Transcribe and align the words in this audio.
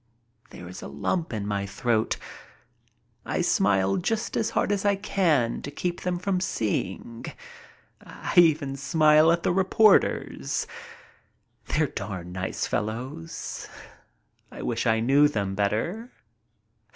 There 0.49 0.67
is 0.67 0.81
a 0.81 0.87
lump 0.87 1.31
in 1.31 1.45
my 1.45 1.67
throat. 1.67 2.17
I 3.23 3.41
smile 3.41 3.97
just 3.97 4.35
as 4.35 4.49
hard 4.49 4.71
as 4.71 4.83
I 4.83 4.95
can 4.95 5.61
to 5.61 5.69
keep 5.69 6.01
them 6.01 6.17
from 6.17 6.39
seeing. 6.41 7.25
I 8.03 8.33
even 8.35 8.77
smile 8.77 9.31
at 9.31 9.43
the 9.43 9.53
reporters. 9.53 10.65
BON 11.67 11.75
VOYAGE 11.75 11.77
145 11.77 11.77
They're 11.77 12.07
darn 12.07 12.31
nice 12.31 12.65
fellows. 12.65 13.67
I 14.49 14.63
wish 14.63 14.87
I 14.87 15.01
knew 15.01 15.27
them 15.27 15.53
better. 15.53 16.09